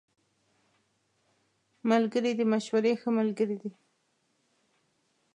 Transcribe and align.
ملګری 1.89 2.31
د 2.39 2.41
مشورې 2.51 2.93
ښه 3.01 3.09
ملګری 3.17 3.55
دی 3.61 3.71